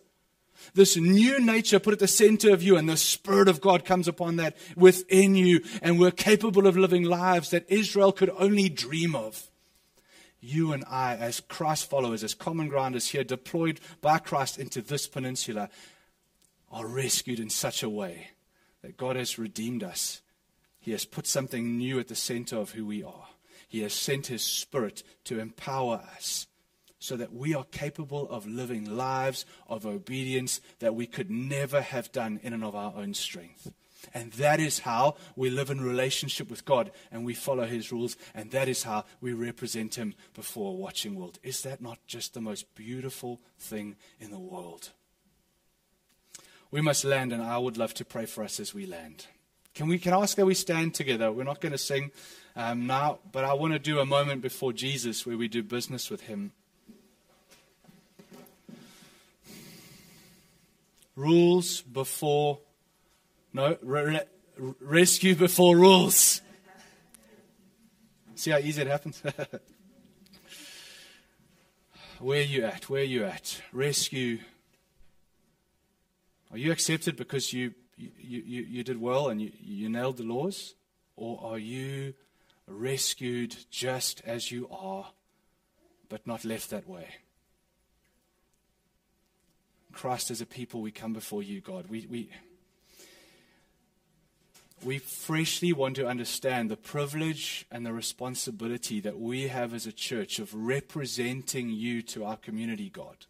[0.73, 4.07] this new nature put at the center of you, and the Spirit of God comes
[4.07, 9.15] upon that within you, and we're capable of living lives that Israel could only dream
[9.15, 9.49] of.
[10.39, 15.07] You and I, as Christ followers, as common grounders here, deployed by Christ into this
[15.07, 15.69] peninsula,
[16.71, 18.29] are rescued in such a way
[18.81, 20.21] that God has redeemed us.
[20.79, 23.27] He has put something new at the center of who we are.
[23.67, 26.47] He has sent His Spirit to empower us
[26.99, 32.11] so that we are capable of living lives of obedience that we could never have
[32.11, 33.71] done in and of our own strength.
[34.13, 38.15] And that is how we live in relationship with God and we follow His rules.
[38.33, 41.39] And that is how we represent Him before a watching world.
[41.43, 44.91] Is that not just the most beautiful thing in the world?
[46.69, 49.27] We must land, and I would love to pray for us as we land.
[49.73, 51.31] Can we can ask that we stand together?
[51.31, 52.11] We're not going to sing
[52.55, 56.09] um, now, but I want to do a moment before Jesus where we do business
[56.09, 56.51] with Him.
[61.17, 62.59] Rules before,
[63.51, 64.21] no, re-
[64.79, 66.41] rescue before rules.
[68.35, 69.21] See how easy it happens?
[72.19, 72.89] Where are you at?
[72.89, 73.61] Where are you at?
[73.73, 74.39] Rescue.
[76.51, 78.11] Are you accepted because you, you,
[78.45, 80.75] you, you did well and you, you nailed the laws?
[81.15, 82.13] Or are you
[82.67, 85.07] rescued just as you are,
[86.09, 87.07] but not left that way?
[89.97, 91.87] Christ as a people, we come before you, God.
[91.89, 92.29] We, we,
[94.83, 99.91] we freshly want to understand the privilege and the responsibility that we have as a
[99.91, 103.25] church of representing you to our community, God.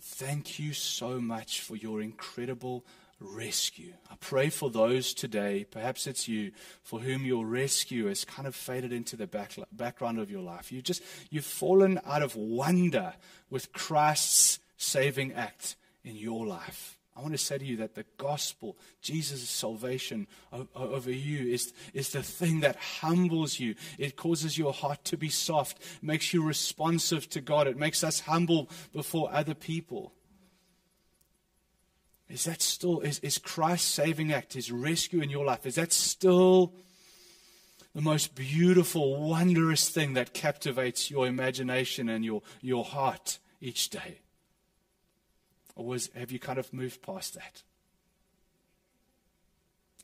[0.00, 2.84] Thank you so much for your incredible
[3.20, 3.94] rescue.
[4.10, 6.52] I pray for those today, perhaps it's you,
[6.82, 10.72] for whom your rescue has kind of faded into the back, background of your life.
[10.72, 13.14] You just you've fallen out of wonder
[13.50, 16.98] with Christ's saving act in your life.
[17.16, 20.26] I want to say to you that the gospel, Jesus' salvation
[20.74, 23.76] over you, is, is the thing that humbles you.
[23.98, 27.68] It causes your heart to be soft, makes you responsive to God.
[27.68, 30.12] It makes us humble before other people.
[32.28, 35.92] Is that still, is, is Christ's saving act, his rescue in your life, is that
[35.92, 36.72] still
[37.94, 44.20] the most beautiful, wondrous thing that captivates your imagination and your, your heart each day?
[45.76, 47.62] Or was, have you kind of moved past that?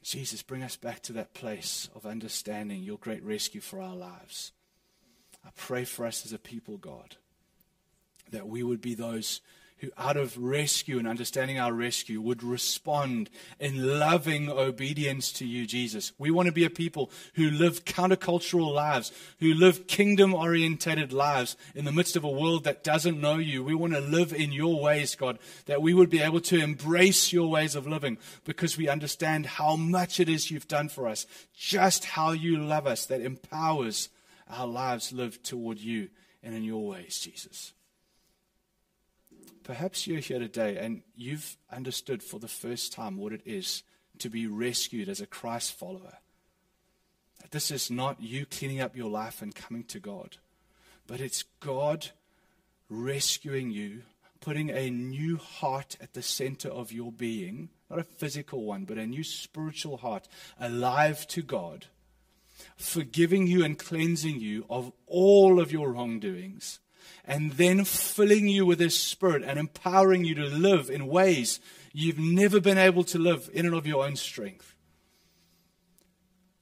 [0.03, 4.53] Jesus, bring us back to that place of understanding your great rescue for our lives.
[5.45, 7.17] I pray for us as a people, God,
[8.31, 9.41] that we would be those
[9.81, 15.67] who, out of rescue and understanding our rescue, would respond in loving obedience to you,
[15.67, 16.13] Jesus.
[16.19, 21.57] We want to be a people who live countercultural lives, who live kingdom orientated lives
[21.75, 23.65] in the midst of a world that doesn't know you.
[23.65, 27.33] We want to live in your ways, God, that we would be able to embrace
[27.33, 31.27] your ways of living because we understand how much it is you've done for us,
[31.57, 34.09] just how you love us, that empowers
[34.49, 36.09] our lives lived toward you
[36.43, 37.73] and in your ways, Jesus.
[39.63, 43.83] Perhaps you're here today and you've understood for the first time what it is
[44.19, 46.19] to be rescued as a Christ follower.
[47.51, 50.37] This is not you cleaning up your life and coming to God,
[51.07, 52.11] but it's God
[52.89, 54.03] rescuing you,
[54.41, 58.99] putting a new heart at the center of your being, not a physical one, but
[58.99, 60.29] a new spiritual heart,
[60.61, 61.87] alive to God,
[62.77, 66.79] forgiving you and cleansing you of all of your wrongdoings
[67.25, 71.61] and then filling you with His Spirit and empowering you to live in ways
[71.93, 74.75] you've never been able to live in and of your own strength.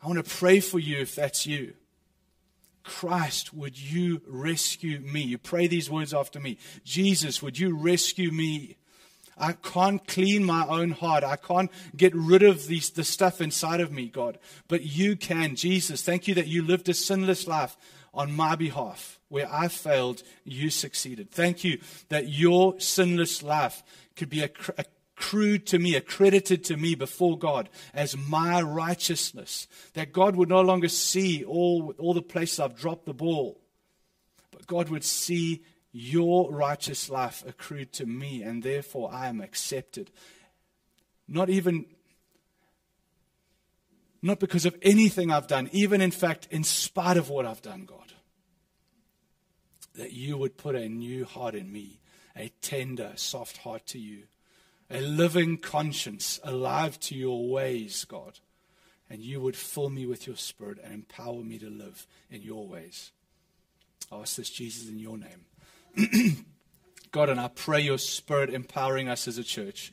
[0.03, 1.75] I want to pray for you if that's you.
[2.85, 5.21] Christ, would you rescue me?
[5.21, 6.57] You pray these words after me.
[6.85, 8.77] Jesus, would you rescue me?
[9.37, 11.23] I can't clean my own heart.
[11.23, 14.39] I can't get rid of these, the stuff inside of me, God.
[14.69, 15.55] But you can.
[15.55, 17.77] Jesus, thank you that you lived a sinless life
[18.13, 19.19] on my behalf.
[19.29, 21.31] Where I failed, you succeeded.
[21.31, 23.83] Thank you that your sinless life
[24.17, 29.69] could be accrued to me, accredited to me before God as my righteousness.
[29.95, 33.61] That God would no longer see all, all the places I've dropped the ball,
[34.51, 40.11] but God would see your righteous life accrued to me, and therefore I am accepted.
[41.27, 41.87] Not even
[44.21, 47.85] not because of anything I've done, even in fact, in spite of what I've done,
[47.85, 48.13] God.
[49.95, 52.01] That you would put a new heart in me,
[52.37, 54.25] a tender, soft heart to you,
[54.91, 58.41] a living conscience alive to your ways, God.
[59.11, 62.67] And you would fill me with your spirit and empower me to live in your
[62.67, 63.13] ways.
[64.13, 66.47] I ask this, Jesus, in your name.
[67.11, 69.93] God, and I pray your spirit empowering us as a church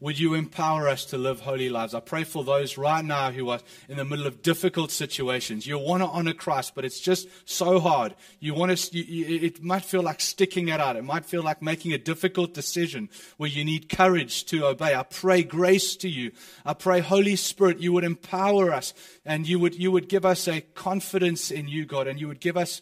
[0.00, 1.94] would you empower us to live holy lives?
[1.94, 5.66] I pray for those right now who are in the middle of difficult situations.
[5.66, 8.14] You want to honor Christ, but it's just so hard.
[8.38, 10.96] You want to, you, you, it might feel like sticking it out.
[10.96, 14.94] It might feel like making a difficult decision where you need courage to obey.
[14.94, 16.32] I pray grace to you.
[16.64, 18.94] I pray, Holy Spirit, you would empower us
[19.26, 22.40] and you would, you would give us a confidence in you, God, and you would
[22.40, 22.80] give us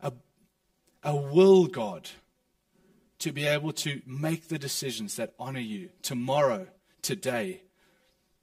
[0.00, 0.12] a,
[1.02, 2.08] a will, God
[3.20, 6.66] to be able to make the decisions that honor you tomorrow,
[7.02, 7.62] today,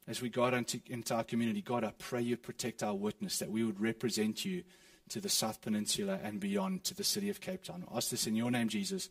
[0.07, 1.61] as we go out into, into our community.
[1.61, 4.63] God, I pray you protect our witness, that we would represent you
[5.09, 7.83] to the South Peninsula and beyond to the city of Cape Town.
[7.91, 9.09] I ask this in your name, Jesus.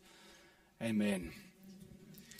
[0.81, 1.31] Amen.